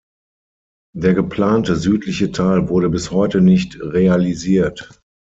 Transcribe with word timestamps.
Der 0.95 1.13
geplante 1.13 1.75
südliche 1.75 2.31
Teil 2.31 2.69
wurde 2.69 2.89
bis 2.89 3.11
heute 3.11 3.39
nicht 3.39 3.79
realisiert. 3.79 4.99